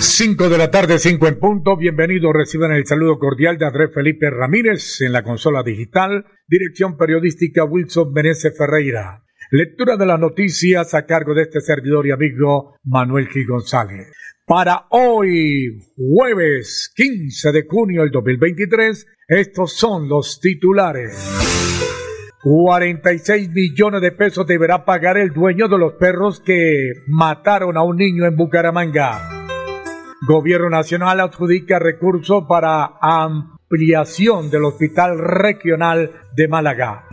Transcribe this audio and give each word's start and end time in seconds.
5 0.00 0.48
de 0.48 0.58
la 0.58 0.70
tarde, 0.70 1.00
5 1.00 1.26
en 1.26 1.40
punto. 1.40 1.76
Bienvenidos, 1.76 2.32
reciban 2.32 2.70
el 2.70 2.86
saludo 2.86 3.18
cordial 3.18 3.58
de 3.58 3.66
Andrés 3.66 3.90
Felipe 3.92 4.30
Ramírez 4.30 5.00
en 5.00 5.10
la 5.10 5.24
consola 5.24 5.64
digital. 5.64 6.24
Dirección 6.46 6.96
periodística 6.96 7.64
Wilson 7.64 8.12
Meneses 8.12 8.56
Ferreira. 8.56 9.24
Lectura 9.50 9.96
de 9.96 10.06
las 10.06 10.20
noticias 10.20 10.94
a 10.94 11.04
cargo 11.04 11.34
de 11.34 11.42
este 11.42 11.60
servidor 11.60 12.06
y 12.06 12.12
amigo 12.12 12.76
Manuel 12.84 13.28
G. 13.28 13.44
González. 13.48 14.12
Para 14.46 14.86
hoy, 14.90 15.80
jueves 15.96 16.92
15 16.94 17.50
de 17.50 17.66
junio 17.68 18.02
del 18.02 18.12
2023, 18.12 19.04
estos 19.26 19.72
son 19.72 20.08
los 20.08 20.38
titulares. 20.40 21.12
46 22.44 23.50
millones 23.50 24.00
de 24.00 24.12
pesos 24.12 24.46
deberá 24.46 24.84
pagar 24.84 25.18
el 25.18 25.30
dueño 25.30 25.66
de 25.66 25.76
los 25.76 25.94
perros 25.94 26.38
que 26.38 26.92
mataron 27.08 27.76
a 27.76 27.82
un 27.82 27.96
niño 27.96 28.26
en 28.26 28.36
Bucaramanga. 28.36 29.37
Gobierno 30.26 30.68
Nacional 30.68 31.20
adjudica 31.20 31.78
recursos 31.78 32.44
para 32.48 32.98
ampliación 33.00 34.50
del 34.50 34.64
Hospital 34.64 35.18
Regional 35.18 36.10
de 36.34 36.48
Málaga. 36.48 37.06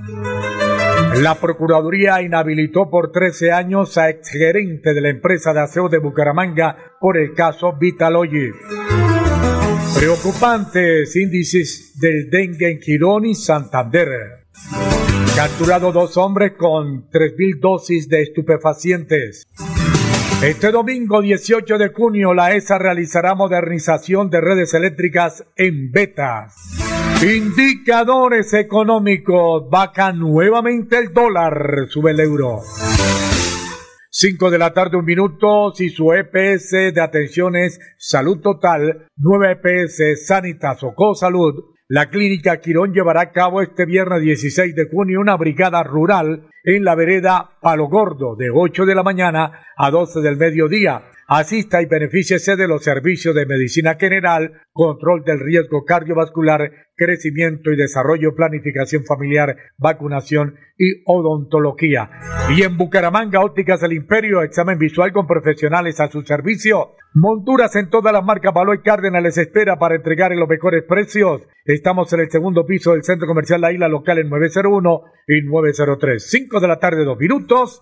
La 1.22 1.36
Procuraduría 1.36 2.22
inhabilitó 2.22 2.89
por 2.89 3.11
13 3.11 3.52
años 3.52 3.98
a 3.98 4.09
exgerente 4.09 4.94
de 4.94 5.02
la 5.02 5.09
empresa 5.09 5.53
de 5.53 5.61
aseo 5.61 5.88
de 5.88 6.00
Bucaramanga 6.00 6.78
por 7.00 7.17
el 7.17 7.33
caso 7.33 7.73
Vitalogy. 7.80 8.52
Preocupantes 9.95 11.16
índices 11.16 11.98
del 12.00 12.30
dengue 12.30 12.72
en 12.72 12.80
Quirón 12.80 13.26
y 13.26 13.36
Santander. 13.36 14.08
Capturado 15.36 15.92
dos 15.92 16.17
hombres 16.17 16.53
con 16.58 17.09
3.000 17.09 17.59
dosis 17.59 18.09
de 18.09 18.23
estupefacientes. 18.23 19.45
Este 20.46 20.72
domingo 20.72 21.24
18 21.24 21.80
de 21.80 21.90
junio 21.90 22.36
la 22.36 22.54
ESA 22.54 22.78
realizará 22.78 23.34
modernización 23.34 24.30
de 24.30 24.42
redes 24.42 24.76
eléctricas 24.76 25.44
en 25.56 25.90
betas. 25.92 26.56
Indicadores 27.24 28.54
económicos. 28.54 29.68
Baja 29.72 30.14
nuevamente 30.14 31.00
el 31.00 31.12
dólar, 31.14 31.88
sube 31.90 32.12
el 32.12 32.20
euro. 32.20 32.62
5 34.12 34.52
de 34.52 34.60
la 34.60 34.72
tarde, 34.72 34.98
un 34.98 35.06
minuto. 35.06 35.72
Si 35.73 35.90
su 35.90 36.14
EPS 36.14 36.94
de 36.94 37.02
atención 37.02 37.56
es 37.56 37.80
Salud 37.98 38.40
Total, 38.40 39.08
9 39.18 39.60
EPS 39.64 40.28
Sanitas 40.28 40.84
o 40.84 40.94
Cosalud 40.94 41.75
la 41.88 42.09
clínica 42.09 42.58
Quirón 42.58 42.94
llevará 42.94 43.22
a 43.22 43.31
cabo 43.31 43.61
este 43.61 43.86
viernes 43.86 44.22
16 44.22 44.73
de 44.73 44.89
junio 44.89 45.19
una 45.19 45.38
brigada 45.38 45.83
rural 45.83 46.50
en 46.64 46.83
la 46.83 46.95
vereda 46.95 47.52
Palo 47.61 47.88
Gordo 47.88 48.36
de 48.36 48.50
8 48.52 48.86
de 48.86 48.95
la 48.95 49.03
mañana 49.03 49.67
a 49.77 49.92
12 49.92 50.22
del 50.22 50.36
mediodía 50.36 51.03
Asista 51.28 51.81
y 51.81 51.88
benefíciese 51.88 52.56
de 52.56 52.68
los 52.68 52.84
servicios 52.84 53.34
de 53.34 53.48
medicina 53.48 53.95
general, 53.95 54.62
control 54.73 55.23
del 55.23 55.40
riesgo 55.40 55.84
cardiovascular, 55.84 56.72
crecimiento 56.95 57.72
y 57.72 57.76
desarrollo, 57.76 58.36
planificación 58.36 59.06
familiar, 59.06 59.58
vacunación 59.80 60.54
y 60.77 61.02
odontología. 61.05 62.11
Y 62.55 62.61
en 62.61 62.77
Bucaramanga, 62.77 63.42
Ópticas 63.42 63.82
del 63.82 63.94
Imperio, 63.94 64.44
examen 64.44 64.77
visual 64.77 65.14
con 65.14 65.26
profesionales 65.26 65.99
a 65.99 66.11
su 66.11 66.22
servicio. 66.22 66.92
Monturas 67.16 67.76
en 67.76 67.89
todas 67.89 68.14
las 68.14 68.23
marcas 68.23 68.54
Baloy 68.54 68.83
Cárdenas 68.83 69.23
les 69.23 69.39
espera 69.39 69.80
para 69.80 69.95
entregar 69.95 70.32
en 70.32 70.39
los 70.39 70.48
mejores 70.48 70.83
precios. 70.88 71.42
Estamos 71.64 72.14
en 72.14 72.20
el 72.20 72.30
segundo 72.30 72.67
piso 72.67 72.92
del 72.92 73.04
Centro 73.04 73.26
Comercial 73.26 73.61
La 73.61 73.72
Isla 73.72 73.88
Local 73.88 74.20
en 74.20 74.30
901 74.30 75.02
y 75.28 75.42
903. 75.42 76.23
5 76.30 76.60
de 76.60 76.67
la 76.67 76.78
tarde, 76.78 77.04
dos 77.04 77.17
minutos. 77.17 77.82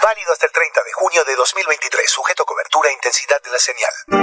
Válido 0.03 0.31
hasta 0.33 0.47
el 0.47 0.51
30 0.51 0.83
de 0.83 0.91
junio 0.93 1.21
de 1.25 1.35
2023, 1.35 2.09
sujeto 2.09 2.43
a 2.43 2.45
cobertura 2.45 2.89
e 2.89 2.93
intensidad 2.93 3.41
de 3.43 3.51
la 3.51 3.59
señal. 3.59 4.22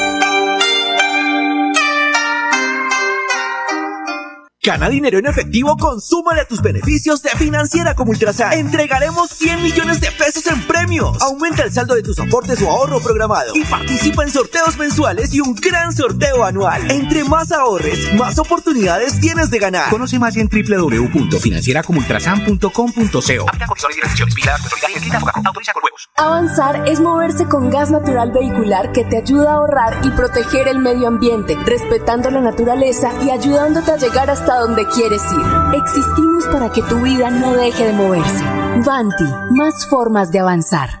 Gana 4.63 4.89
dinero 4.89 5.17
en 5.17 5.25
efectivo, 5.25 5.75
consúmale 5.75 6.41
a 6.41 6.45
tus 6.45 6.61
beneficios 6.61 7.23
de 7.23 7.31
Financiera 7.31 7.95
como 7.95 8.11
Ultrasan. 8.11 8.53
Entregaremos 8.53 9.31
100 9.31 9.63
millones 9.63 9.99
de 10.01 10.11
pesos 10.11 10.45
en 10.45 10.61
premios. 10.67 11.19
Aumenta 11.19 11.63
el 11.63 11.73
saldo 11.73 11.95
de 11.95 12.03
tus 12.03 12.19
aportes 12.19 12.61
o 12.61 12.69
ahorro 12.69 13.01
programado 13.01 13.55
y 13.55 13.63
participa 13.63 14.21
en 14.21 14.29
sorteos 14.29 14.77
mensuales 14.77 15.33
y 15.33 15.39
un 15.39 15.55
gran 15.55 15.91
sorteo 15.93 16.43
anual. 16.43 16.91
Entre 16.91 17.23
más 17.23 17.51
ahorres, 17.51 18.13
más 18.13 18.37
oportunidades 18.37 19.19
tienes 19.19 19.49
de 19.49 19.57
ganar. 19.57 19.89
Conoce 19.89 20.19
más 20.19 20.37
en 20.37 20.47
www.financieracomultrasan.com.co. 20.47 23.45
Avanzar 26.17 26.87
es 26.87 26.99
moverse 26.99 27.45
con 27.45 27.71
gas 27.71 27.89
natural 27.89 28.31
vehicular 28.31 28.91
que 28.91 29.05
te 29.05 29.17
ayuda 29.17 29.53
a 29.53 29.55
ahorrar 29.55 30.05
y 30.05 30.11
proteger 30.11 30.67
el 30.67 30.77
medio 30.77 31.07
ambiente, 31.07 31.57
respetando 31.65 32.29
la 32.29 32.41
naturaleza 32.41 33.11
y 33.23 33.31
ayudándote 33.31 33.93
a 33.93 33.97
llegar 33.97 34.29
hasta 34.29 34.50
donde 34.59 34.87
quieres 34.87 35.23
ir. 35.31 35.79
Existimos 35.79 36.45
para 36.47 36.69
que 36.71 36.81
tu 36.83 37.01
vida 37.01 37.29
no 37.29 37.53
deje 37.53 37.87
de 37.87 37.93
moverse. 37.93 38.43
Vanti, 38.85 39.25
más 39.51 39.85
formas 39.87 40.31
de 40.31 40.39
avanzar. 40.39 41.00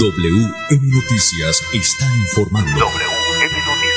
WM 0.02 0.82
Noticias 0.90 1.62
está 1.72 2.06
informando. 2.16 2.72
WM 2.72 3.54
Noticias. 3.66 3.92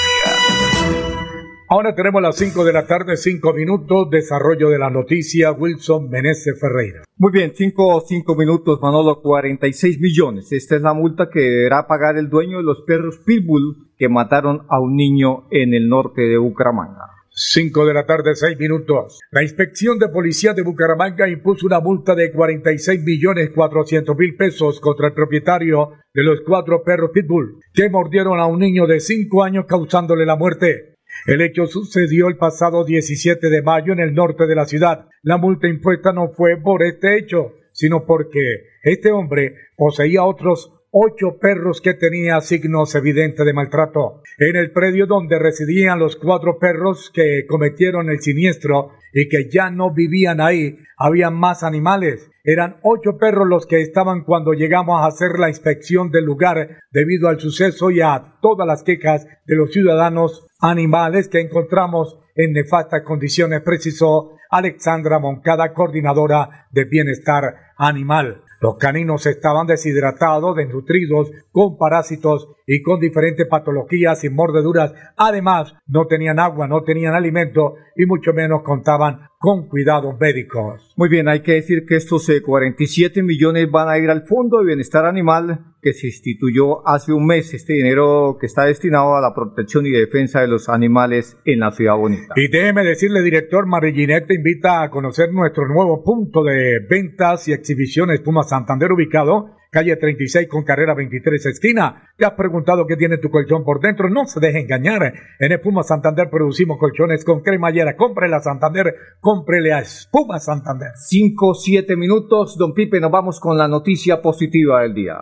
Ahora 1.68 1.96
tenemos 1.96 2.22
las 2.22 2.38
5 2.38 2.64
de 2.64 2.74
la 2.74 2.86
tarde, 2.86 3.18
5 3.18 3.54
minutos, 3.54 4.12
desarrollo 4.12 4.70
de 4.70 4.78
la 4.78 4.92
noticia, 4.92 5.52
Wilson 5.52 6.12
Meneses 6.12 6.60
Ferreira. 6.60 7.06
Muy 7.18 7.32
bien, 7.32 7.54
5 7.56 8.04
cinco 8.08 8.36
minutos, 8.36 8.80
Manolo, 8.84 9.24
46 9.24 10.00
millones. 10.00 10.52
Esta 10.52 10.76
es 10.76 10.84
la 10.84 10.94
multa 10.94 11.30
que 11.34 11.40
deberá 11.40 11.88
pagar 11.88 12.18
el 12.18 12.30
dueño 12.30 12.58
de 12.58 12.64
los 12.64 12.84
perros 12.84 13.18
Pitbull 13.26 13.90
que 13.98 14.10
mataron 14.10 14.68
a 14.70 14.80
un 14.80 14.96
niño 14.96 15.48
en 15.50 15.74
el 15.74 15.90
norte 15.90 16.22
de 16.22 16.38
Bucaramanga. 16.38 17.15
5 17.38 17.86
de 17.86 17.94
la 17.94 18.06
tarde, 18.06 18.34
6 18.34 18.58
minutos. 18.58 19.20
La 19.30 19.44
inspección 19.44 20.00
de 20.00 20.08
policía 20.08 20.54
de 20.54 20.62
Bucaramanga 20.62 21.28
impuso 21.28 21.68
una 21.68 21.82
multa 21.82 22.16
de 22.16 22.32
46 22.32 23.04
millones 23.04 23.50
400 23.54 24.16
mil 24.16 24.38
pesos 24.38 24.80
contra 24.80 25.08
el 25.08 25.14
propietario 25.14 25.92
de 26.14 26.24
los 26.24 26.40
cuatro 26.48 26.82
perros 26.82 27.12
Pitbull 27.14 27.60
que 27.74 27.90
mordieron 27.90 28.40
a 28.40 28.46
un 28.46 28.60
niño 28.60 28.88
de 28.88 29.02
5 29.02 29.44
años 29.44 29.66
causándole 29.68 30.26
la 30.26 30.38
muerte. 30.38 30.96
El 31.28 31.42
hecho 31.42 31.66
sucedió 31.66 32.30
el 32.30 32.38
pasado 32.38 32.86
17 32.86 33.50
de 33.50 33.62
mayo 33.62 33.92
en 33.92 34.00
el 34.00 34.14
norte 34.14 34.48
de 34.48 34.56
la 34.56 34.66
ciudad. 34.66 35.10
La 35.22 35.38
multa 35.38 35.68
impuesta 35.68 36.14
no 36.14 36.30
fue 36.30 36.56
por 36.56 36.84
este 36.84 37.18
hecho, 37.18 37.56
sino 37.74 38.06
porque 38.06 38.70
este 38.82 39.12
hombre 39.12 39.56
poseía 39.76 40.24
otros 40.24 40.72
ocho 40.98 41.38
perros 41.42 41.82
que 41.82 41.94
tenía 41.94 42.40
signos 42.40 42.96
evidentes 42.96 43.46
de 43.46 43.52
maltrato. 43.52 44.22
En 44.38 44.56
el 44.56 44.72
predio 44.72 45.08
donde 45.08 45.38
residían 45.38 46.00
los 46.00 46.16
cuatro 46.16 46.58
perros 46.58 47.12
que 47.14 47.46
cometieron 47.50 48.10
el 48.10 48.22
siniestro 48.22 48.92
y 49.12 49.28
que 49.28 49.50
ya 49.52 49.70
no 49.70 49.94
vivían 49.94 50.40
ahí, 50.40 50.78
había 50.98 51.32
más 51.32 51.64
animales. 51.64 52.32
Eran 52.46 52.78
ocho 52.82 53.18
perros 53.18 53.46
los 53.46 53.66
que 53.66 53.82
estaban 53.82 54.24
cuando 54.24 54.54
llegamos 54.54 55.02
a 55.02 55.08
hacer 55.08 55.38
la 55.38 55.50
inspección 55.50 56.12
del 56.12 56.24
lugar 56.24 56.80
debido 56.92 57.28
al 57.28 57.42
suceso 57.42 57.92
y 57.92 58.00
a 58.00 58.38
todas 58.42 58.66
las 58.66 58.82
quejas 58.84 59.28
de 59.46 59.56
los 59.58 59.74
ciudadanos 59.74 60.48
animales 60.62 61.28
que 61.28 61.42
encontramos 61.42 62.20
en 62.36 62.54
nefastas 62.54 63.02
condiciones, 63.02 63.62
precisó 63.64 64.38
Alexandra 64.50 65.20
Moncada, 65.20 65.74
coordinadora 65.74 66.68
de 66.72 66.86
bienestar 66.86 67.74
animal. 67.78 68.45
Los 68.62 68.78
caninos 68.78 69.26
estaban 69.26 69.68
deshidratados, 69.68 70.56
desnutridos, 70.56 71.32
con 71.52 71.78
parásitos 71.78 72.55
y 72.68 72.82
con 72.82 73.00
diferentes 73.00 73.48
patologías 73.48 74.24
y 74.24 74.30
mordeduras. 74.30 74.94
Además, 75.18 75.76
no 75.88 76.08
tenían 76.08 76.40
agua, 76.40 76.68
no 76.68 76.84
tenían 76.84 77.14
alimento 77.14 77.76
y 77.96 78.06
mucho 78.06 78.34
menos 78.34 78.64
contaban 78.64 79.30
con 79.38 79.68
cuidados 79.68 80.20
médicos. 80.20 80.94
Muy 80.98 81.10
bien, 81.10 81.28
hay 81.28 81.42
que 81.42 81.54
decir 81.54 81.86
que 81.86 81.96
estos 81.96 82.28
eh, 82.30 82.42
47 82.42 83.22
millones 83.22 83.70
van 83.70 83.90
a 83.90 83.98
ir 83.98 84.10
al 84.10 84.26
Fondo 84.26 84.60
de 84.60 84.66
Bienestar 84.66 85.06
Animal 85.06 85.76
que 85.82 85.94
se 85.94 86.08
instituyó 86.08 86.88
hace 86.88 87.14
un 87.14 87.28
mes. 87.28 87.54
Este 87.54 87.74
dinero 87.74 88.38
que 88.40 88.48
está 88.48 88.66
destinado 88.66 89.16
a 89.16 89.22
la 89.22 89.36
protección 89.36 89.86
y 89.86 89.92
defensa 89.92 90.42
de 90.42 90.48
los 90.48 90.68
animales 90.68 91.38
en 91.46 91.60
la 91.60 91.72
ciudad 91.72 91.96
bonita. 91.96 92.34
Y 92.36 92.48
déjeme 92.48 92.84
decirle, 92.84 93.22
director, 93.22 93.68
Marillinet 93.68 94.26
te 94.26 94.34
invita 94.34 94.82
a 94.82 94.90
conocer 94.90 95.32
nuestro 95.32 95.68
nuevo 95.68 96.04
punto 96.04 96.44
de 96.44 96.80
ventas 96.90 97.48
y 97.48 97.54
exhibiciones 97.54 98.22
Puma 98.22 98.42
Santander 98.44 98.92
ubicado 98.92 99.52
calle 99.76 99.98
36 99.98 100.48
con 100.48 100.64
carrera 100.64 100.94
23 100.96 101.48
esquina. 101.48 102.10
¿Te 102.16 102.26
has 102.26 102.32
preguntado 102.32 102.88
qué 102.88 102.96
tiene 102.96 103.18
tu 103.18 103.30
colchón 103.30 103.66
por 103.66 103.82
dentro? 103.82 104.10
No 104.10 104.26
se 104.26 104.40
deje 104.40 104.62
engañar. 104.62 105.14
En 105.38 105.52
Espuma 105.52 105.84
Santander 105.84 106.30
producimos 106.30 106.78
colchones 106.80 107.26
con 107.26 107.42
cremallera. 107.42 107.98
Cómprele 107.98 108.38
a 108.38 108.40
Santander, 108.40 108.96
cómprele 109.20 109.74
a 109.74 109.80
Espuma 109.80 110.40
Santander. 110.40 110.92
5, 110.96 111.56
7 111.56 111.98
minutos, 111.98 112.56
don 112.58 112.74
Pipe, 112.74 113.02
nos 113.02 113.12
vamos 113.12 113.42
con 113.42 113.58
la 113.58 113.68
noticia 113.68 114.22
positiva 114.22 114.82
del 114.84 114.94
día. 114.94 115.18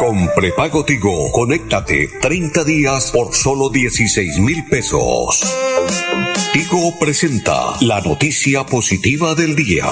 Con 0.00 0.16
prepago 0.34 0.84
Tigo, 0.84 1.30
conéctate 1.30 2.08
30 2.20 2.64
días 2.64 3.12
por 3.12 3.32
solo 3.32 3.70
16 3.70 4.40
mil 4.40 4.64
pesos. 4.68 5.40
Tigo 6.52 6.92
presenta 6.98 7.54
la 7.82 8.00
noticia 8.00 8.64
positiva 8.64 9.36
del 9.36 9.54
día. 9.54 9.84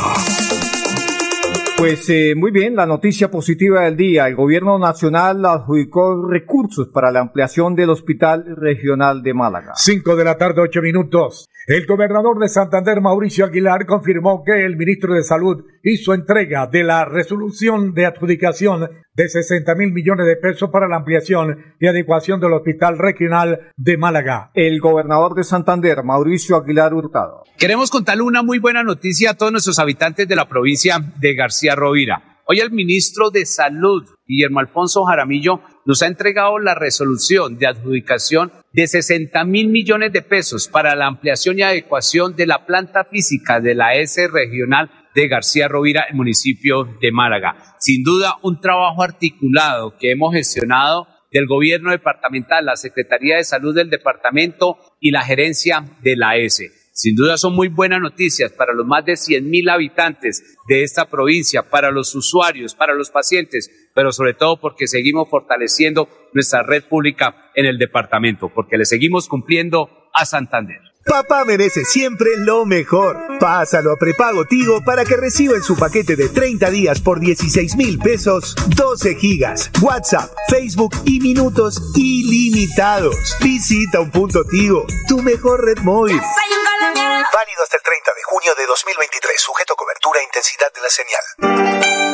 Pues 1.76 2.08
eh, 2.08 2.34
muy 2.36 2.52
bien, 2.52 2.76
la 2.76 2.86
noticia 2.86 3.30
positiva 3.30 3.82
del 3.82 3.96
día. 3.96 4.28
El 4.28 4.36
gobierno 4.36 4.78
nacional 4.78 5.44
adjudicó 5.44 6.24
recursos 6.24 6.88
para 6.88 7.10
la 7.10 7.20
ampliación 7.20 7.74
del 7.74 7.90
Hospital 7.90 8.44
Regional 8.56 9.22
de 9.22 9.34
Málaga. 9.34 9.72
5 9.74 10.14
de 10.14 10.24
la 10.24 10.38
tarde, 10.38 10.62
8 10.62 10.80
minutos. 10.80 11.50
El 11.66 11.84
gobernador 11.84 12.38
de 12.38 12.48
Santander, 12.48 13.00
Mauricio 13.00 13.44
Aguilar, 13.44 13.86
confirmó 13.86 14.44
que 14.44 14.64
el 14.64 14.76
ministro 14.76 15.14
de 15.14 15.24
Salud 15.24 15.64
hizo 15.84 16.14
entrega 16.14 16.66
de 16.66 16.82
la 16.82 17.04
resolución 17.04 17.92
de 17.92 18.06
adjudicación 18.06 18.88
de 19.14 19.28
60 19.28 19.74
mil 19.74 19.92
millones 19.92 20.26
de 20.26 20.36
pesos 20.36 20.70
para 20.70 20.88
la 20.88 20.96
ampliación 20.96 21.58
y 21.78 21.86
adecuación 21.86 22.40
del 22.40 22.54
Hospital 22.54 22.98
Regional 22.98 23.72
de 23.76 23.98
Málaga. 23.98 24.50
El 24.54 24.80
gobernador 24.80 25.34
de 25.34 25.44
Santander, 25.44 26.02
Mauricio 26.02 26.56
Aguilar 26.56 26.94
Hurtado. 26.94 27.44
Queremos 27.58 27.90
contarle 27.90 28.22
una 28.22 28.42
muy 28.42 28.58
buena 28.58 28.82
noticia 28.82 29.32
a 29.32 29.34
todos 29.34 29.52
nuestros 29.52 29.78
habitantes 29.78 30.26
de 30.26 30.36
la 30.36 30.48
provincia 30.48 30.96
de 31.20 31.34
García 31.34 31.74
Rovira. 31.74 32.40
Hoy 32.46 32.60
el 32.60 32.70
ministro 32.70 33.30
de 33.30 33.46
Salud, 33.46 34.04
Guillermo 34.26 34.60
Alfonso 34.60 35.04
Jaramillo, 35.04 35.60
nos 35.86 36.02
ha 36.02 36.06
entregado 36.06 36.58
la 36.58 36.74
resolución 36.74 37.58
de 37.58 37.66
adjudicación 37.66 38.52
de 38.72 38.86
60 38.86 39.44
mil 39.44 39.68
millones 39.68 40.12
de 40.12 40.22
pesos 40.22 40.68
para 40.68 40.94
la 40.94 41.06
ampliación 41.06 41.58
y 41.58 41.62
adecuación 41.62 42.36
de 42.36 42.46
la 42.46 42.66
planta 42.66 43.04
física 43.04 43.60
de 43.60 43.74
la 43.74 43.94
S 43.94 44.28
regional 44.28 44.90
de 45.14 45.28
García 45.28 45.68
Rovira, 45.68 46.06
el 46.08 46.16
municipio 46.16 46.84
de 47.00 47.12
Málaga. 47.12 47.76
Sin 47.78 48.02
duda, 48.02 48.36
un 48.42 48.60
trabajo 48.60 49.02
articulado 49.02 49.96
que 49.98 50.10
hemos 50.10 50.34
gestionado 50.34 51.06
del 51.30 51.46
gobierno 51.46 51.90
departamental, 51.90 52.64
la 52.64 52.76
Secretaría 52.76 53.36
de 53.36 53.44
Salud 53.44 53.74
del 53.74 53.90
departamento 53.90 54.78
y 55.00 55.10
la 55.10 55.22
gerencia 55.22 55.84
de 56.02 56.16
la 56.16 56.36
S. 56.36 56.70
Sin 56.92 57.16
duda 57.16 57.36
son 57.36 57.56
muy 57.56 57.66
buenas 57.66 58.00
noticias 58.00 58.52
para 58.52 58.72
los 58.72 58.86
más 58.86 59.04
de 59.04 59.16
100 59.16 59.50
mil 59.50 59.68
habitantes 59.68 60.56
de 60.68 60.84
esta 60.84 61.10
provincia, 61.10 61.68
para 61.68 61.90
los 61.90 62.14
usuarios, 62.14 62.76
para 62.76 62.94
los 62.94 63.10
pacientes, 63.10 63.68
pero 63.96 64.12
sobre 64.12 64.34
todo 64.34 64.60
porque 64.60 64.86
seguimos 64.86 65.28
fortaleciendo 65.28 66.08
nuestra 66.32 66.62
red 66.62 66.84
pública 66.84 67.50
en 67.56 67.66
el 67.66 67.78
departamento, 67.78 68.52
porque 68.54 68.78
le 68.78 68.84
seguimos 68.84 69.26
cumpliendo 69.26 70.08
a 70.14 70.24
Santander. 70.24 70.93
Papá 71.04 71.44
merece 71.44 71.84
siempre 71.84 72.30
lo 72.38 72.64
mejor. 72.64 73.38
Pásalo 73.38 73.92
a 73.92 73.96
prepago 73.96 74.46
Tigo 74.46 74.82
para 74.84 75.04
que 75.04 75.16
reciba 75.16 75.54
en 75.54 75.62
su 75.62 75.76
paquete 75.76 76.16
de 76.16 76.28
30 76.28 76.70
días 76.70 77.00
por 77.00 77.20
16 77.20 77.76
mil 77.76 77.98
pesos 77.98 78.54
12 78.68 79.14
gigas, 79.16 79.70
WhatsApp, 79.82 80.32
Facebook 80.48 80.94
y 81.04 81.20
minutos 81.20 81.92
ilimitados. 81.94 83.36
Visita 83.40 84.00
un 84.00 84.10
punto 84.10 84.44
Tigo, 84.44 84.86
tu 85.06 85.20
mejor 85.22 85.64
red 85.64 85.78
móvil. 85.78 86.18
Válido 86.18 87.62
hasta 87.62 87.76
el 87.76 87.82
30 87.82 88.14
de 88.14 88.22
junio 88.22 88.54
de 88.54 88.66
2023, 88.66 89.40
sujeto 89.40 89.74
a 89.74 89.76
cobertura 89.76 90.20
e 90.20 90.24
intensidad 90.24 90.72
de 90.72 90.80
la 90.80 90.88
señal. 90.88 92.13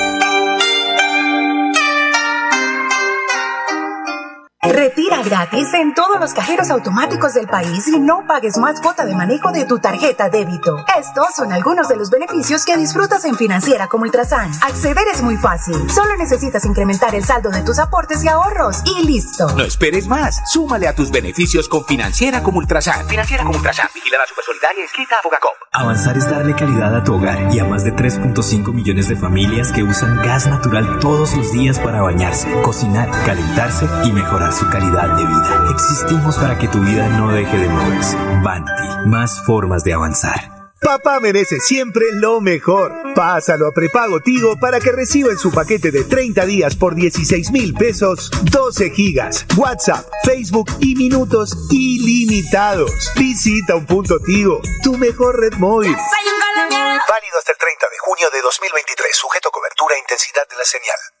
Gratis 5.23 5.73
en 5.73 5.93
todos 5.93 6.19
los 6.19 6.33
cajeros 6.33 6.69
automáticos 6.71 7.33
del 7.33 7.47
país 7.47 7.87
y 7.87 7.99
no 7.99 8.25
pagues 8.27 8.57
más 8.57 8.81
cuota 8.81 9.05
de 9.05 9.15
manejo 9.15 9.51
de 9.51 9.65
tu 9.65 9.79
tarjeta 9.79 10.29
débito. 10.29 10.83
Estos 10.97 11.35
son 11.35 11.51
algunos 11.51 11.87
de 11.87 11.95
los 11.95 12.09
beneficios 12.09 12.65
que 12.65 12.75
disfrutas 12.77 13.23
en 13.25 13.35
Financiera 13.35 13.87
como 13.87 14.03
Ultrasan. 14.03 14.51
Acceder 14.61 15.07
es 15.13 15.21
muy 15.21 15.37
fácil. 15.37 15.89
Solo 15.89 16.15
necesitas 16.17 16.65
incrementar 16.65 17.13
el 17.13 17.23
saldo 17.23 17.49
de 17.49 17.61
tus 17.61 17.79
aportes 17.79 18.23
y 18.23 18.27
ahorros 18.27 18.81
y 18.85 19.05
listo. 19.05 19.49
No 19.55 19.63
esperes 19.63 20.07
más. 20.07 20.41
Súmale 20.51 20.87
a 20.87 20.95
tus 20.95 21.11
beneficios 21.11 21.69
con 21.69 21.85
Financiera 21.85 22.41
como 22.41 22.57
Ultrasan. 22.57 23.07
Financiera 23.07 23.43
como 23.43 23.57
Ultrasan. 23.57 23.89
Vigilada 23.93 24.25
Supersolidaria 24.27 24.85
escrita 24.85 25.15
a 25.19 25.21
Fogacop. 25.21 25.51
Avanzar 25.73 26.17
es 26.17 26.29
darle 26.29 26.55
calidad 26.55 26.95
a 26.95 27.03
tu 27.03 27.15
hogar 27.15 27.53
y 27.53 27.59
a 27.59 27.65
más 27.65 27.83
de 27.83 27.93
3.5 27.93 28.73
millones 28.73 29.07
de 29.07 29.15
familias 29.15 29.71
que 29.71 29.83
usan 29.83 30.21
gas 30.21 30.47
natural 30.47 30.99
todos 30.99 31.35
los 31.35 31.51
días 31.51 31.79
para 31.79 32.01
bañarse, 32.01 32.51
cocinar, 32.61 33.09
calentarse 33.25 33.87
y 34.03 34.11
mejorar 34.11 34.51
su 34.51 34.67
calidad 34.69 35.10
de 35.15 35.25
vida. 35.25 35.65
Existimos 35.71 36.37
para 36.37 36.57
que 36.57 36.67
tu 36.67 36.79
vida 36.79 37.07
no 37.09 37.31
deje 37.31 37.57
de 37.57 37.69
moverse. 37.69 38.17
Banti, 38.43 39.07
más 39.07 39.43
formas 39.45 39.83
de 39.83 39.93
avanzar. 39.93 40.61
Papá 40.81 41.19
merece 41.19 41.59
siempre 41.59 42.05
lo 42.13 42.41
mejor. 42.41 43.13
Pásalo 43.13 43.67
a 43.67 43.71
prepago 43.71 44.19
Tigo 44.19 44.55
para 44.59 44.79
que 44.79 44.91
reciba 44.91 45.29
en 45.29 45.37
su 45.37 45.51
paquete 45.51 45.91
de 45.91 46.03
30 46.03 46.43
días 46.47 46.75
por 46.75 46.95
16 46.95 47.51
mil 47.51 47.75
pesos 47.75 48.31
12 48.51 48.89
gigas, 48.89 49.45
WhatsApp, 49.55 50.09
Facebook 50.23 50.71
y 50.79 50.95
minutos 50.95 51.55
ilimitados. 51.69 52.91
Visita 53.15 53.75
un 53.75 53.85
punto 53.85 54.19
Tigo, 54.19 54.59
tu 54.81 54.97
mejor 54.97 55.39
red 55.39 55.53
móvil. 55.59 55.95
Válido 55.95 57.37
hasta 57.37 57.51
el 57.51 57.57
30 57.59 57.85
de 57.87 57.97
junio 57.99 58.29
de 58.31 58.41
2023. 58.41 59.15
Sujeto 59.15 59.49
a 59.49 59.51
cobertura 59.51 59.95
e 59.95 59.99
intensidad 59.99 60.47
de 60.49 60.55
la 60.55 60.65
señal. 60.65 61.20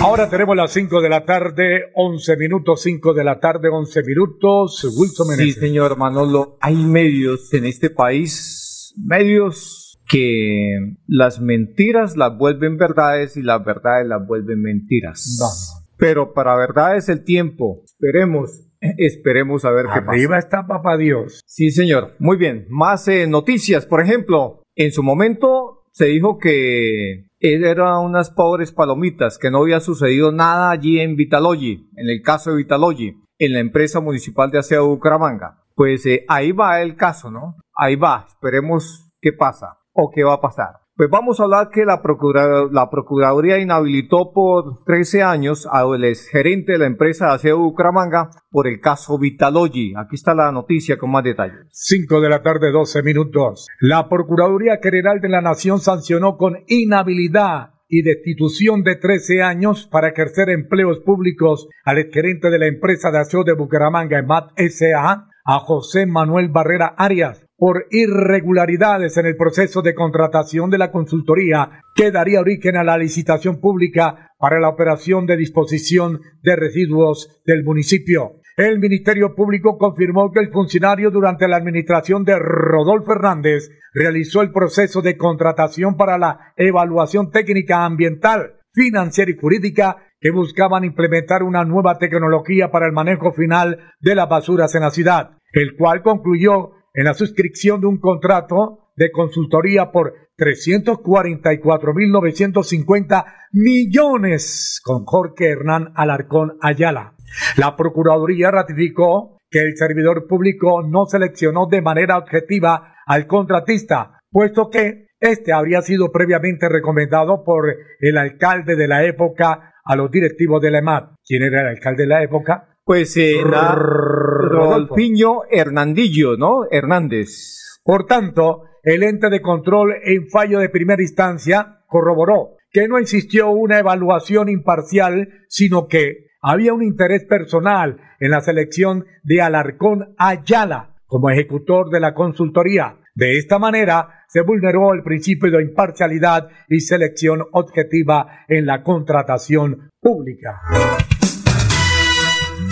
Ahora 0.00 0.28
tenemos 0.28 0.56
las 0.56 0.72
5 0.72 1.00
de 1.00 1.08
la 1.08 1.24
tarde, 1.24 1.84
11 1.94 2.36
minutos, 2.36 2.82
5 2.82 3.14
de 3.14 3.22
la 3.24 3.38
tarde, 3.40 3.68
11 3.70 4.02
minutos. 4.02 4.84
Wilson 4.96 5.26
Sí, 5.28 5.36
Meneses. 5.36 5.60
señor 5.60 5.96
Manolo, 5.96 6.58
hay 6.60 6.74
medios 6.74 7.52
en 7.54 7.66
este 7.66 7.88
país, 7.90 8.92
medios 8.96 9.81
que 10.12 10.96
las 11.06 11.40
mentiras 11.40 12.18
las 12.18 12.36
vuelven 12.36 12.76
verdades 12.76 13.38
y 13.38 13.42
las 13.42 13.64
verdades 13.64 14.06
las 14.06 14.26
vuelven 14.26 14.60
mentiras. 14.60 15.38
Vamos. 15.40 15.86
Pero 15.96 16.34
para 16.34 16.54
verdades 16.54 17.08
el 17.08 17.24
tiempo. 17.24 17.82
Esperemos, 17.86 18.68
esperemos 18.98 19.64
a 19.64 19.70
ver 19.70 19.86
qué 19.86 20.00
pasa. 20.00 20.12
Arriba 20.12 20.38
está 20.38 20.66
Papá 20.66 20.98
Dios. 20.98 21.40
Sí, 21.46 21.70
señor. 21.70 22.14
Muy 22.18 22.36
bien. 22.36 22.66
Más 22.68 23.08
eh, 23.08 23.26
noticias. 23.26 23.86
Por 23.86 24.02
ejemplo, 24.02 24.62
en 24.76 24.92
su 24.92 25.02
momento 25.02 25.86
se 25.92 26.06
dijo 26.06 26.38
que 26.38 27.30
eran 27.40 28.04
unas 28.04 28.30
pobres 28.30 28.70
palomitas, 28.70 29.38
que 29.38 29.50
no 29.50 29.62
había 29.62 29.80
sucedido 29.80 30.30
nada 30.30 30.70
allí 30.70 31.00
en 31.00 31.16
Vitalogy, 31.16 31.88
en 31.96 32.10
el 32.10 32.20
caso 32.20 32.50
de 32.50 32.58
Vitalogy, 32.58 33.16
en 33.38 33.52
la 33.54 33.60
empresa 33.60 34.00
municipal 34.00 34.50
de 34.50 34.58
aseo 34.58 34.82
de 34.82 34.88
Bucaramanga. 34.88 35.64
Pues 35.74 36.04
eh, 36.04 36.26
ahí 36.28 36.52
va 36.52 36.82
el 36.82 36.96
caso, 36.96 37.30
¿no? 37.30 37.56
Ahí 37.74 37.96
va. 37.96 38.26
Esperemos 38.28 39.10
qué 39.22 39.32
pasa 39.32 39.78
o 39.92 40.10
qué 40.14 40.24
va 40.24 40.34
a 40.34 40.40
pasar. 40.40 40.68
Pues 40.94 41.08
vamos 41.10 41.40
a 41.40 41.44
hablar 41.44 41.70
que 41.72 41.86
la, 41.86 42.02
procura- 42.02 42.68
la 42.70 42.90
Procuraduría 42.90 43.58
inhabilitó 43.58 44.30
por 44.34 44.84
13 44.84 45.22
años 45.22 45.66
al 45.72 46.04
gerente 46.30 46.72
de 46.72 46.78
la 46.78 46.86
empresa 46.86 47.28
de 47.28 47.32
aseo 47.32 47.58
Bucaramanga 47.58 48.28
por 48.50 48.66
el 48.68 48.78
caso 48.78 49.18
Vitalogy. 49.18 49.94
Aquí 49.96 50.16
está 50.16 50.34
la 50.34 50.52
noticia 50.52 50.98
con 50.98 51.10
más 51.10 51.24
detalles. 51.24 51.66
5 51.70 52.20
de 52.20 52.28
la 52.28 52.42
tarde, 52.42 52.70
12 52.70 53.02
minutos. 53.02 53.66
La 53.80 54.08
Procuraduría 54.10 54.78
General 54.82 55.18
de 55.20 55.30
la 55.30 55.40
Nación 55.40 55.80
sancionó 55.80 56.36
con 56.36 56.58
inhabilidad 56.68 57.70
y 57.88 58.02
destitución 58.02 58.82
de 58.82 58.96
13 58.96 59.42
años 59.42 59.88
para 59.90 60.08
ejercer 60.08 60.50
empleos 60.50 61.00
públicos 61.00 61.68
al 61.84 61.98
exgerente 61.98 62.50
de 62.50 62.58
la 62.58 62.66
empresa 62.66 63.10
de 63.10 63.18
aseo 63.18 63.44
de 63.44 63.54
Bucaramanga, 63.54 64.18
EMAT 64.18 64.50
S.A., 64.56 65.28
a 65.44 65.58
José 65.58 66.06
Manuel 66.06 66.50
Barrera 66.50 66.94
Arias, 66.96 67.44
por 67.62 67.86
irregularidades 67.92 69.16
en 69.18 69.26
el 69.26 69.36
proceso 69.36 69.82
de 69.82 69.94
contratación 69.94 70.68
de 70.68 70.78
la 70.78 70.90
consultoría 70.90 71.80
que 71.94 72.10
daría 72.10 72.40
origen 72.40 72.76
a 72.76 72.82
la 72.82 72.98
licitación 72.98 73.60
pública 73.60 74.32
para 74.36 74.58
la 74.58 74.68
operación 74.68 75.26
de 75.26 75.36
disposición 75.36 76.22
de 76.42 76.56
residuos 76.56 77.40
del 77.46 77.62
municipio. 77.62 78.40
El 78.56 78.80
Ministerio 78.80 79.36
Público 79.36 79.78
confirmó 79.78 80.32
que 80.32 80.40
el 80.40 80.50
funcionario 80.50 81.12
durante 81.12 81.46
la 81.46 81.56
administración 81.56 82.24
de 82.24 82.36
Rodolfo 82.36 83.12
Hernández 83.12 83.70
realizó 83.94 84.42
el 84.42 84.50
proceso 84.50 85.00
de 85.00 85.16
contratación 85.16 85.96
para 85.96 86.18
la 86.18 86.52
evaluación 86.56 87.30
técnica 87.30 87.84
ambiental, 87.84 88.54
financiera 88.72 89.30
y 89.30 89.38
jurídica 89.40 89.98
que 90.18 90.32
buscaban 90.32 90.82
implementar 90.82 91.44
una 91.44 91.64
nueva 91.64 91.96
tecnología 91.98 92.72
para 92.72 92.86
el 92.86 92.92
manejo 92.92 93.32
final 93.32 93.78
de 94.00 94.16
las 94.16 94.28
basuras 94.28 94.74
en 94.74 94.82
la 94.82 94.90
ciudad, 94.90 95.38
el 95.52 95.76
cual 95.76 96.02
concluyó 96.02 96.81
en 96.94 97.04
la 97.04 97.14
suscripción 97.14 97.80
de 97.80 97.86
un 97.86 97.98
contrato 97.98 98.90
de 98.96 99.10
consultoría 99.10 99.90
por 99.90 100.14
344.950 100.38 103.24
millones 103.52 104.80
con 104.84 105.04
Jorge 105.04 105.50
Hernán 105.50 105.92
Alarcón 105.94 106.58
Ayala. 106.60 107.14
La 107.56 107.76
Procuraduría 107.76 108.50
ratificó 108.50 109.38
que 109.50 109.60
el 109.60 109.76
servidor 109.76 110.26
público 110.26 110.82
no 110.82 111.06
seleccionó 111.06 111.66
de 111.66 111.80
manera 111.82 112.18
objetiva 112.18 112.96
al 113.06 113.26
contratista, 113.26 114.20
puesto 114.30 114.68
que 114.70 115.06
este 115.20 115.52
habría 115.52 115.82
sido 115.82 116.10
previamente 116.10 116.68
recomendado 116.68 117.44
por 117.44 117.66
el 118.00 118.18
alcalde 118.18 118.74
de 118.76 118.88
la 118.88 119.04
época 119.04 119.72
a 119.84 119.96
los 119.96 120.10
directivos 120.10 120.60
de 120.60 120.70
la 120.70 120.78
EMAT. 120.78 121.14
¿Quién 121.24 121.44
era 121.44 121.62
el 121.62 121.68
alcalde 121.68 122.02
de 122.04 122.08
la 122.08 122.22
época? 122.22 122.71
Pues 122.84 123.16
eh. 123.16 123.40
Rodolfiño 123.44 125.42
Hernandillo, 125.50 126.36
¿no? 126.36 126.66
Hernández. 126.70 127.80
Por 127.84 128.06
tanto, 128.06 128.64
el 128.82 129.02
ente 129.02 129.30
de 129.30 129.40
control 129.40 129.94
en 130.02 130.28
fallo 130.28 130.58
de 130.58 130.68
primera 130.68 131.02
instancia 131.02 131.84
corroboró 131.86 132.56
que 132.72 132.88
no 132.88 132.98
existió 132.98 133.50
una 133.50 133.78
evaluación 133.78 134.48
imparcial, 134.48 135.28
sino 135.48 135.86
que 135.86 136.28
había 136.40 136.72
un 136.72 136.82
interés 136.82 137.24
personal 137.24 138.00
en 138.18 138.30
la 138.30 138.40
selección 138.40 139.04
de 139.22 139.42
Alarcón 139.42 140.14
Ayala 140.18 140.96
como 141.06 141.30
ejecutor 141.30 141.90
de 141.90 142.00
la 142.00 142.14
consultoría. 142.14 142.96
De 143.14 143.36
esta 143.36 143.58
manera, 143.58 144.24
se 144.26 144.40
vulneró 144.40 144.94
el 144.94 145.02
principio 145.02 145.50
de 145.50 145.62
imparcialidad 145.62 146.48
y 146.68 146.80
selección 146.80 147.42
objetiva 147.52 148.44
en 148.48 148.64
la 148.64 148.82
contratación 148.82 149.90
pública. 150.00 150.62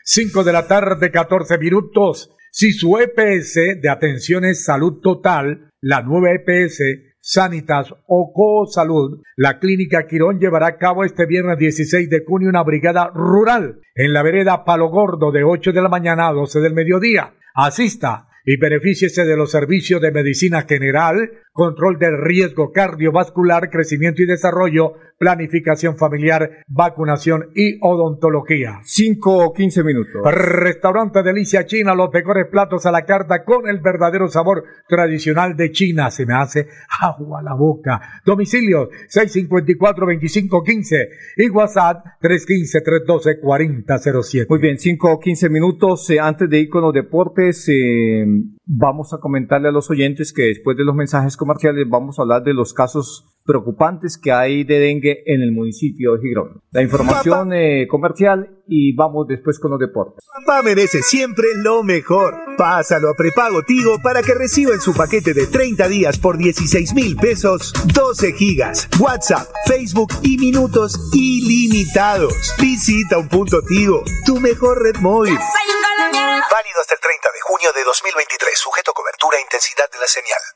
5 0.02 0.42
de 0.42 0.52
la 0.52 0.66
tarde, 0.66 1.12
14 1.12 1.58
minutos. 1.58 2.32
Si 2.50 2.72
su 2.72 2.98
EPS 2.98 3.80
de 3.80 3.88
atención 3.88 4.44
es 4.44 4.64
salud 4.64 4.94
total, 5.00 5.70
la 5.80 6.02
nueva 6.02 6.32
EPS 6.32 6.82
Sanitas 7.20 7.94
o 8.08 8.66
Salud, 8.66 9.22
la 9.36 9.60
clínica 9.60 10.08
Quirón 10.08 10.40
llevará 10.40 10.66
a 10.66 10.76
cabo 10.76 11.04
este 11.04 11.24
viernes 11.26 11.58
16 11.58 12.10
de 12.10 12.24
junio 12.26 12.48
una 12.48 12.64
brigada 12.64 13.12
rural 13.14 13.78
en 13.94 14.12
la 14.12 14.24
vereda 14.24 14.64
Palo 14.64 14.88
Gordo 14.88 15.30
de 15.30 15.44
8 15.44 15.70
de 15.70 15.82
la 15.82 15.88
mañana 15.88 16.26
a 16.26 16.32
12 16.32 16.58
del 16.58 16.74
mediodía. 16.74 17.32
Asista 17.54 18.26
y 18.44 18.56
benefíciese 18.58 19.24
de 19.24 19.36
los 19.36 19.50
servicios 19.50 20.00
de 20.00 20.12
medicina 20.12 20.62
general, 20.62 21.30
control 21.56 21.98
del 21.98 22.22
riesgo 22.22 22.70
cardiovascular, 22.70 23.68
crecimiento 23.70 24.22
y 24.22 24.26
desarrollo, 24.26 24.92
planificación 25.18 25.96
familiar, 25.96 26.62
vacunación 26.68 27.48
y 27.54 27.78
odontología. 27.80 28.80
5 28.84 29.38
o 29.38 29.54
15 29.54 29.82
minutos. 29.82 30.20
Restaurante 30.30 31.22
Delicia 31.22 31.64
China, 31.64 31.94
los 31.94 32.12
mejores 32.12 32.48
platos 32.50 32.84
a 32.84 32.92
la 32.92 33.06
carta 33.06 33.42
con 33.44 33.66
el 33.68 33.80
verdadero 33.80 34.28
sabor 34.28 34.64
tradicional 34.86 35.56
de 35.56 35.72
China. 35.72 36.10
Se 36.10 36.26
me 36.26 36.34
hace 36.34 36.68
agua 37.00 37.40
a 37.40 37.42
la 37.42 37.54
boca. 37.54 38.20
Domicilio 38.24 38.90
654-2515 39.08 41.08
y 41.38 41.48
WhatsApp 41.48 42.04
315-312-4007. 42.20 44.46
Muy 44.50 44.58
bien, 44.58 44.78
5 44.78 45.10
o 45.10 45.18
15 45.18 45.48
minutos. 45.48 46.10
Eh, 46.10 46.20
antes 46.20 46.50
de 46.50 46.60
ir 46.60 46.68
con 46.68 46.82
los 46.82 46.92
deportes, 46.92 47.66
eh, 47.68 48.26
vamos 48.66 49.14
a 49.14 49.18
comentarle 49.18 49.68
a 49.68 49.72
los 49.72 49.90
oyentes 49.90 50.32
que 50.32 50.42
después 50.42 50.76
de 50.76 50.84
los 50.84 50.94
mensajes 50.94 51.36
comerciales 51.46 51.86
vamos 51.88 52.18
a 52.18 52.22
hablar 52.22 52.42
de 52.42 52.54
los 52.54 52.74
casos 52.74 53.24
preocupantes 53.44 54.18
que 54.20 54.32
hay 54.32 54.64
de 54.64 54.80
dengue 54.80 55.22
en 55.26 55.40
el 55.40 55.52
municipio 55.52 56.14
de 56.14 56.20
Girón. 56.20 56.60
La 56.72 56.82
información 56.82 57.52
eh, 57.52 57.86
comercial 57.88 58.58
y 58.66 58.96
vamos 58.96 59.28
después 59.28 59.60
con 59.60 59.70
los 59.70 59.78
deportes. 59.78 60.24
Papá 60.44 60.62
merece 60.62 61.02
siempre 61.02 61.46
lo 61.54 61.84
mejor. 61.84 62.34
Pásalo 62.58 63.10
a 63.10 63.14
prepago 63.14 63.62
Tigo 63.62 63.98
para 64.02 64.22
que 64.22 64.34
reciba 64.34 64.74
en 64.74 64.80
su 64.80 64.92
paquete 64.92 65.32
de 65.32 65.46
30 65.46 65.86
días 65.86 66.18
por 66.18 66.36
16 66.36 66.94
mil 66.94 67.14
pesos 67.16 67.72
12 67.94 68.32
gigas, 68.32 68.88
WhatsApp, 68.98 69.46
Facebook 69.66 70.12
y 70.22 70.36
minutos 70.38 70.98
ilimitados. 71.14 72.34
Visita 72.60 73.18
un 73.18 73.28
punto 73.28 73.62
Tigo, 73.62 74.02
tu 74.26 74.40
mejor 74.40 74.82
red 74.82 74.96
móvil. 75.00 75.34
Válido 75.36 76.80
hasta 76.80 76.94
el 76.94 77.00
30 77.00 77.28
de 77.32 77.40
junio 77.42 77.72
de 77.72 77.84
2023, 77.84 78.58
sujeto 78.58 78.90
a 78.90 78.94
cobertura 78.94 79.38
e 79.38 79.42
intensidad 79.42 79.86
de 79.92 79.98
la 80.00 80.06
señal. 80.06 80.55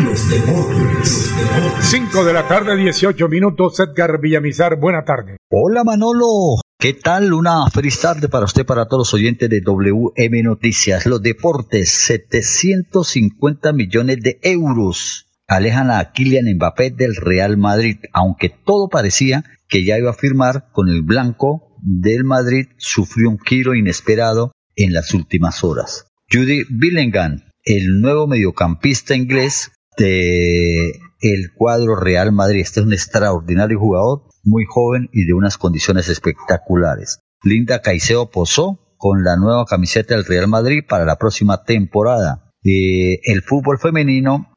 Los 0.00 0.28
deportes. 0.30 1.32
5 1.80 2.24
de 2.24 2.32
la 2.32 2.48
tarde, 2.48 2.76
18 2.76 3.28
minutos. 3.28 3.78
Edgar 3.80 4.18
Villamizar, 4.20 4.76
buena 4.76 5.04
tarde. 5.04 5.36
Hola 5.50 5.84
Manolo, 5.84 6.56
¿qué 6.80 6.94
tal? 6.94 7.34
Una 7.34 7.68
feliz 7.68 8.00
tarde 8.00 8.28
para 8.28 8.46
usted, 8.46 8.64
para 8.64 8.86
todos 8.86 9.00
los 9.00 9.14
oyentes 9.14 9.50
de 9.50 9.60
WM 9.60 10.42
Noticias. 10.42 11.04
Los 11.04 11.22
deportes, 11.22 11.90
750 12.06 13.74
millones 13.74 14.22
de 14.22 14.40
euros 14.42 15.26
alejan 15.46 15.90
a 15.90 16.10
Kylian 16.12 16.46
Mbappé 16.54 16.90
del 16.90 17.16
Real 17.16 17.58
Madrid, 17.58 17.98
aunque 18.14 18.48
todo 18.48 18.88
parecía 18.88 19.44
que 19.68 19.84
ya 19.84 19.98
iba 19.98 20.10
a 20.10 20.14
firmar 20.14 20.70
con 20.72 20.88
el 20.88 21.02
blanco 21.02 21.76
del 21.82 22.24
Madrid, 22.24 22.68
sufrió 22.78 23.28
un 23.28 23.38
giro 23.38 23.74
inesperado 23.74 24.52
en 24.74 24.94
las 24.94 25.12
últimas 25.12 25.62
horas. 25.62 26.06
Judy 26.32 26.64
Bellingham, 26.70 27.42
el 27.62 28.00
nuevo 28.00 28.26
mediocampista 28.26 29.14
inglés 29.14 29.70
de 29.98 30.92
el 31.20 31.52
cuadro 31.54 31.96
Real 31.96 32.32
Madrid. 32.32 32.62
Este 32.62 32.80
es 32.80 32.86
un 32.86 32.94
extraordinario 32.94 33.78
jugador, 33.78 34.29
muy 34.42 34.64
joven 34.68 35.08
y 35.12 35.26
de 35.26 35.34
unas 35.34 35.58
condiciones 35.58 36.08
espectaculares. 36.08 37.20
Linda 37.42 37.80
Caicedo 37.80 38.30
posó 38.30 38.94
con 38.96 39.24
la 39.24 39.36
nueva 39.36 39.64
camiseta 39.64 40.14
del 40.14 40.26
Real 40.26 40.48
Madrid 40.48 40.82
para 40.88 41.04
la 41.04 41.16
próxima 41.16 41.64
temporada. 41.64 42.52
Eh, 42.64 43.20
el 43.24 43.42
fútbol 43.42 43.78
femenino 43.78 44.52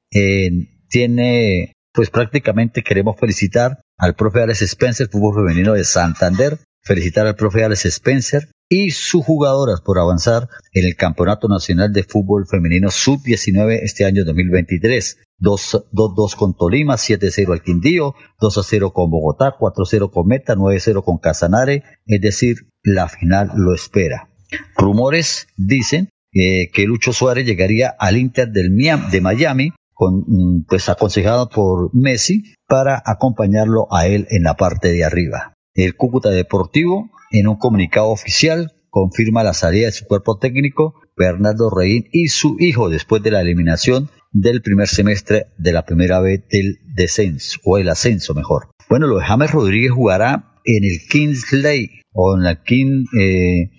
tiene, 0.90 1.74
pues 1.92 2.10
prácticamente 2.10 2.84
queremos 2.84 3.16
felicitar 3.20 3.82
al 3.98 4.16
profe 4.16 4.42
Alex 4.42 4.62
Spencer, 4.62 5.08
fútbol 5.10 5.36
femenino 5.36 5.74
de 5.74 5.84
Santander, 5.84 6.60
felicitar 6.84 7.26
al 7.26 7.36
profe 7.36 7.64
Alex 7.64 7.86
Spencer 7.86 8.50
y 8.74 8.90
sus 8.90 9.24
jugadoras 9.24 9.82
por 9.82 10.00
avanzar 10.00 10.50
en 10.72 10.88
el 10.88 10.96
Campeonato 10.96 11.48
Nacional 11.48 11.94
de 11.94 12.04
Fútbol 12.04 12.48
Femenino 12.48 12.90
Sub-19 12.90 13.82
este 13.84 14.04
año 14.04 14.26
2023. 14.26 15.20
2-2 15.40 16.36
con 16.36 16.56
Tolima, 16.56 16.96
7-0 16.96 17.52
al 17.52 17.62
Quindío, 17.62 18.16
2-0 18.40 18.92
con 18.92 19.12
Bogotá, 19.12 19.54
4-0 19.60 20.10
con 20.10 20.26
Meta, 20.26 20.56
9-0 20.56 21.04
con 21.04 21.20
Casanare, 21.20 21.84
es 22.08 22.22
decir, 22.22 22.70
la 22.82 23.10
final 23.10 23.52
lo 23.56 23.76
espera. 23.76 24.30
Rumores 24.76 25.48
dicen 25.56 26.10
eh, 26.32 26.72
que 26.74 26.86
Lucho 26.86 27.14
Suárez 27.14 27.46
llegaría 27.46 27.94
al 28.00 28.18
Inter 28.18 28.50
del 28.50 28.76
de 29.12 29.22
Miami, 29.22 29.72
con, 29.94 30.24
mm, 30.26 30.66
pues 30.68 30.90
aconsejado 30.90 31.48
por 31.50 31.92
Messi, 31.94 32.56
para 32.68 33.04
acompañarlo 33.06 33.86
a 33.92 34.08
él 34.08 34.26
en 34.32 34.42
la 34.42 34.56
parte 34.56 34.92
de 34.92 35.04
arriba. 35.04 35.53
El 35.76 35.96
Cúcuta 35.96 36.30
Deportivo, 36.30 37.10
en 37.32 37.48
un 37.48 37.58
comunicado 37.58 38.10
oficial, 38.10 38.74
confirma 38.90 39.44
la 39.44 39.54
salida 39.54 39.88
de 39.88 39.92
su 39.92 40.06
cuerpo 40.06 40.38
técnico, 40.38 40.94
Bernardo 41.18 41.72
Reín, 41.72 42.08
y 42.12 42.28
su 42.28 42.58
hijo 42.60 42.90
después 42.90 43.24
de 43.24 43.32
la 43.32 43.42
eliminación 43.42 44.12
del 44.32 44.62
primer 44.62 44.88
semestre 44.88 45.48
de 45.58 45.72
la 45.72 45.86
primera 45.86 46.20
vez 46.20 46.48
del 46.50 46.78
descenso, 46.94 47.60
o 47.64 47.80
el 47.80 47.90
ascenso 47.90 48.36
mejor. 48.36 48.70
Bueno, 48.88 49.08
lo 49.08 49.18
de 49.18 49.26
James 49.26 49.52
Rodríguez 49.52 49.92
jugará 49.92 50.60
en 50.64 50.84
el 50.84 51.00
Kingsley, 51.10 51.90
o 52.12 52.36
en 52.36 52.44
la 52.44 52.62
King, 52.62 53.06
eh, 53.20 53.72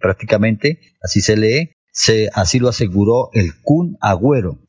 prácticamente, 0.00 0.80
así 1.02 1.20
se 1.20 1.36
lee, 1.36 1.72
así 2.32 2.60
lo 2.60 2.68
aseguró 2.68 3.30
el 3.32 3.60
Kun 3.62 3.96
Agüero. 4.00 4.60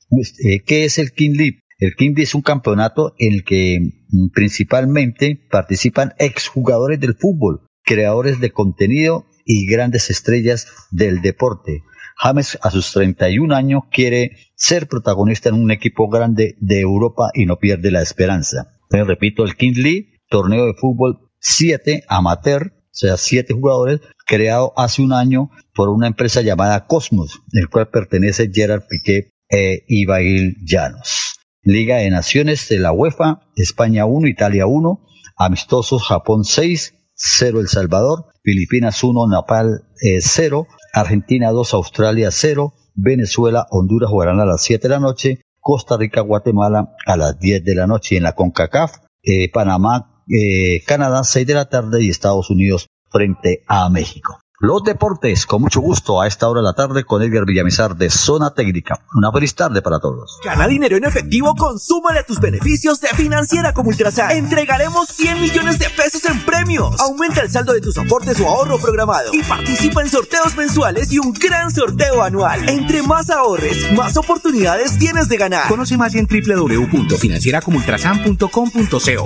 Eh, 0.43 0.61
¿Qué 0.65 0.85
es 0.85 0.97
el 0.97 1.11
League? 1.15 1.59
El 1.79 1.95
League 1.95 2.23
es 2.23 2.35
un 2.35 2.41
campeonato 2.41 3.15
en 3.17 3.33
el 3.33 3.43
que 3.45 3.79
mm, 4.09 4.29
principalmente 4.33 5.39
participan 5.49 6.13
exjugadores 6.19 6.99
del 6.99 7.15
fútbol, 7.15 7.61
creadores 7.83 8.41
de 8.41 8.51
contenido 8.51 9.25
y 9.45 9.65
grandes 9.65 10.09
estrellas 10.09 10.67
del 10.91 11.21
deporte. 11.21 11.83
James 12.17 12.59
a 12.61 12.69
sus 12.69 12.91
31 12.91 13.55
años 13.55 13.83
quiere 13.91 14.35
ser 14.55 14.89
protagonista 14.89 15.47
en 15.47 15.55
un 15.55 15.71
equipo 15.71 16.09
grande 16.09 16.57
de 16.59 16.81
Europa 16.81 17.29
y 17.33 17.45
no 17.45 17.59
pierde 17.59 17.91
la 17.91 18.01
esperanza. 18.01 18.73
Repito, 18.89 19.45
el 19.45 19.55
King 19.55 19.75
League, 19.77 20.19
torneo 20.27 20.65
de 20.65 20.73
fútbol 20.73 21.31
7 21.39 22.03
amateur, 22.09 22.73
o 22.73 22.89
sea, 22.91 23.15
7 23.15 23.53
jugadores, 23.53 24.01
creado 24.27 24.73
hace 24.75 25.01
un 25.01 25.13
año 25.13 25.49
por 25.73 25.87
una 25.87 26.07
empresa 26.07 26.41
llamada 26.41 26.87
Cosmos, 26.87 27.41
el 27.53 27.69
cual 27.69 27.87
pertenece 27.87 28.51
Gerard 28.53 28.83
Piqué 28.89 29.31
e 29.49 29.85
Ibail 29.87 30.57
Llanos. 30.65 31.28
Liga 31.61 31.97
de 31.97 32.09
Naciones 32.09 32.69
de 32.69 32.79
la 32.79 32.93
UEFA, 32.93 33.41
España 33.55 34.05
1, 34.05 34.27
Italia 34.27 34.65
1, 34.65 35.05
amistosos 35.35 36.07
Japón 36.07 36.45
6, 36.45 36.95
0 37.13 37.59
El 37.59 37.67
Salvador, 37.67 38.27
Filipinas 38.43 39.03
1, 39.03 39.27
Nepal 39.27 39.83
0, 40.21 40.67
Argentina 40.93 41.51
2, 41.51 41.73
Australia 41.73 42.29
0, 42.31 42.73
Venezuela, 42.95 43.67
Honduras 43.71 44.09
jugarán 44.09 44.39
a 44.39 44.45
las 44.45 44.63
7 44.63 44.87
de 44.87 44.93
la 44.93 44.99
noche, 45.01 45.41
Costa 45.59 45.97
Rica, 45.97 46.21
Guatemala 46.21 46.95
a 47.05 47.17
las 47.17 47.37
10 47.37 47.63
de 47.65 47.75
la 47.75 47.87
noche 47.87 48.15
en 48.15 48.23
la 48.23 48.35
CONCACAF, 48.35 48.95
eh, 49.23 49.51
Panamá, 49.51 50.23
eh, 50.29 50.81
Canadá 50.85 51.25
6 51.25 51.45
de 51.45 51.53
la 51.53 51.65
tarde 51.65 52.01
y 52.01 52.09
Estados 52.09 52.49
Unidos 52.49 52.87
frente 53.09 53.63
a 53.67 53.89
México. 53.89 54.39
Los 54.61 54.83
deportes, 54.83 55.45
con 55.45 55.61
mucho 55.61 55.79
gusto, 55.79 56.21
a 56.21 56.27
esta 56.27 56.49
hora 56.49 56.59
de 56.59 56.65
la 56.65 56.73
tarde 56.73 57.05
con 57.05 57.23
Edgar 57.23 57.45
Villamizar 57.45 57.95
de 57.95 58.09
Zona 58.09 58.53
Técnica. 58.53 58.99
Una 59.13 59.31
feliz 59.31 59.55
tarde 59.55 59.81
para 59.81 60.01
todos. 60.01 60.37
Gana 60.43 60.67
dinero 60.67 60.97
en 60.97 61.05
efectivo, 61.05 61.55
consúmale 61.55 62.19
a 62.19 62.25
tus 62.25 62.41
beneficios 62.41 62.99
de 62.99 63.07
Financiera 63.07 63.73
como 63.73 63.87
Ultrasan. 63.87 64.31
Entregaremos 64.31 65.07
100 65.07 65.39
millones 65.39 65.79
de 65.79 65.89
pesos 65.89 66.25
en 66.25 66.43
premios. 66.43 66.99
Aumenta 66.99 67.39
el 67.39 67.49
saldo 67.49 67.71
de 67.71 67.79
tus 67.79 67.97
aportes 67.97 68.37
o 68.41 68.49
ahorro 68.49 68.77
programado 68.79 69.29
y 69.31 69.41
participa 69.43 70.01
en 70.01 70.09
sorteos 70.09 70.57
mensuales 70.57 71.09
y 71.13 71.19
un 71.19 71.31
gran 71.31 71.71
sorteo 71.71 72.21
anual. 72.21 72.67
Entre 72.67 73.01
más 73.01 73.29
ahorres, 73.29 73.93
más 73.93 74.17
oportunidades 74.17 74.99
tienes 74.99 75.29
de 75.29 75.37
ganar. 75.37 75.69
Conoce 75.69 75.95
más 75.95 76.15
en 76.15 76.27
www.financieracomultrasan.com.co. 76.27 79.23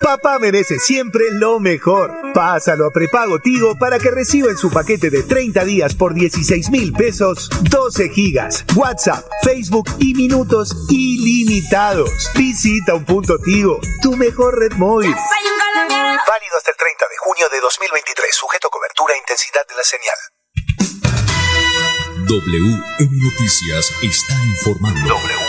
Papá 0.00 0.38
merece 0.38 0.78
siempre 0.78 1.24
lo 1.32 1.60
mejor. 1.60 2.10
Pásalo 2.46 2.86
a 2.86 2.92
prepago 2.92 3.40
Tigo 3.40 3.76
para 3.76 3.98
que 3.98 4.08
reciba 4.08 4.48
en 4.50 4.56
su 4.56 4.70
paquete 4.70 5.10
de 5.10 5.24
30 5.24 5.64
días 5.64 5.96
por 5.96 6.14
16 6.14 6.70
mil 6.70 6.92
pesos 6.92 7.50
12 7.62 8.08
gigas, 8.10 8.64
WhatsApp, 8.76 9.26
Facebook 9.42 9.90
y 9.98 10.14
minutos 10.14 10.86
ilimitados. 10.88 12.08
Visita 12.36 12.94
un 12.94 13.04
punto 13.04 13.36
Tigo, 13.40 13.80
tu 14.00 14.16
mejor 14.16 14.60
red 14.60 14.70
móvil. 14.76 15.10
Válido 15.10 16.56
hasta 16.56 16.70
el 16.70 16.76
30 16.76 17.08
de 17.08 17.16
junio 17.18 17.48
de 17.50 17.58
2023, 17.58 18.32
sujeto 18.32 18.68
a 18.68 18.70
cobertura 18.70 19.14
e 19.14 19.18
intensidad 19.18 19.66
de 19.66 19.74
la 19.74 19.82
señal. 19.82 20.18
WM 22.28 23.24
Noticias 23.24 23.90
está 24.02 24.34
informando. 24.54 25.00
WM 25.00 25.18
Noticias. 25.18 25.45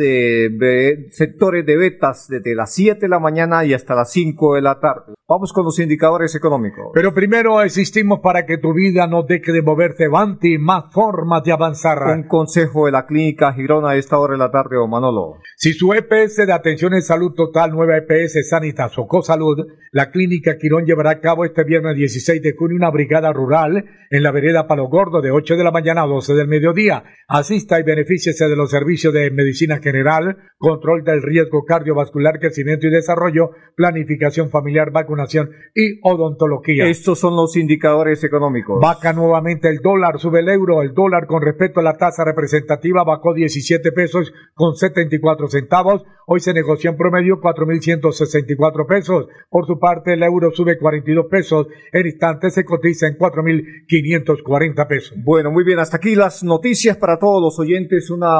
sectores 1.12 1.65
de 1.65 1.78
vetas 1.78 2.28
desde 2.30 2.56
las 2.56 2.74
7 2.74 3.00
de 3.02 3.10
la 3.10 3.19
mañana 3.19 3.65
y 3.65 3.74
hasta 3.74 3.95
las 3.95 4.12
5 4.12 4.56
de 4.56 4.62
la 4.62 4.80
tarde. 4.80 5.13
Vamos 5.32 5.54
con 5.54 5.63
los 5.63 5.80
indicadores 5.80 6.36
económicos. 6.36 6.91
Pero 6.93 7.13
primero 7.13 7.62
existimos 7.62 8.19
para 8.19 8.45
que 8.45 8.58
tu 8.58 8.74
vida 8.74 9.08
no 9.08 9.24
deje 9.24 9.54
de 9.54 9.62
moverse, 9.62 10.10
Banti, 10.10 10.58
más 10.58 10.91
formas 10.91 11.41
de 11.43 11.54
avanzar. 11.54 12.00
Un 12.13 12.28
consejo 12.28 12.88
de 12.88 12.91
la 12.91 13.06
clínica 13.06 13.54
Girona 13.54 13.91
a 13.91 13.95
esta 13.95 14.19
hora 14.19 14.34
de 14.34 14.39
la 14.39 14.52
tarde, 14.52 14.76
o 14.76 14.89
Manolo. 14.89 15.38
Si 15.56 15.71
su 15.71 15.93
EPS 15.93 16.45
de 16.45 16.52
atención 16.52 16.93
en 16.95 17.02
salud 17.02 17.32
total, 17.34 17.71
nueva 17.71 17.97
EPS 17.97 18.50
Sanitas 18.50 18.97
o 18.97 19.08
Cosalud, 19.08 19.58
la 19.93 20.12
clínica 20.12 20.58
Quirón 20.58 20.86
llevará 20.86 21.12
a 21.12 21.19
cabo 21.21 21.45
este 21.45 21.63
viernes 21.63 21.95
16 21.95 22.41
de 22.41 22.54
junio 22.58 22.76
una 22.76 22.89
brigada 22.89 23.32
rural 23.32 23.86
en 24.10 24.24
la 24.24 24.32
vereda 24.32 24.67
Palo 24.67 24.88
Gordo 24.88 25.21
de 25.21 25.32
8 25.32 25.56
de 25.56 25.63
la 25.63 25.71
mañana 25.71 26.04
a 26.04 26.08
12 26.08 26.34
del 26.34 26.47
mediodía. 26.47 27.04
Asista 27.28 27.80
y 27.80 27.84
benefíciese 27.84 28.50
de 28.50 28.51
los 28.56 28.72
servicios 28.72 29.14
de 29.14 29.32
medicina 29.32 29.80
general, 29.80 30.38
control 30.58 31.04
del 31.04 31.22
riesgo 31.22 31.66
cardiovascular, 31.66 32.40
crecimiento 32.40 32.88
y 32.88 32.92
desarrollo, 32.92 33.52
planificación 33.76 34.50
familiar, 34.50 34.92
vacunación 34.92 35.52
y 35.74 36.00
odontología. 36.04 36.88
Estos 36.88 37.20
son 37.20 37.36
los 37.36 37.56
indicadores 37.56 38.24
económicos. 38.24 38.80
Vaca 38.82 39.14
nuevamente 39.14 39.70
el 39.70 39.80
dólar, 39.80 40.20
sube 40.20 40.40
el 40.40 40.50
euro, 40.50 40.82
el 40.82 40.94
dólar 40.94 41.28
con 41.28 41.42
respecto 41.42 41.80
a 41.80 41.84
la 41.84 41.98
tasa 41.98 42.24
representativa 42.24 43.04
bajó 43.04 43.34
17 43.34 43.92
pesos 43.92 44.34
con 44.54 44.76
74 44.76 45.48
centavos. 45.48 46.04
Hoy 46.28 46.40
se 46.40 46.54
negoció 46.54 46.92
en 46.92 46.98
promedio 46.98 47.42
4.164 47.42 48.88
pesos. 48.88 49.28
Por 49.50 49.66
su 49.66 49.80
parte, 49.80 50.14
el 50.14 50.24
euro 50.24 50.52
sube 50.52 50.78
42 50.78 51.26
pesos. 51.30 51.68
En 51.92 52.06
instantes 52.06 52.54
se 52.54 52.64
cotiza 52.64 53.08
en 53.08 53.18
4.540 53.18 54.88
pesos. 54.88 55.18
Bueno, 55.24 55.52
muy 55.52 55.64
bien, 55.64 55.80
hasta 55.80 55.98
aquí 55.98 56.16
las 56.16 56.44
noticias 56.44 56.98
para 56.98 57.18
todos 57.20 57.42
los 57.42 57.60
oyentes. 57.60 58.10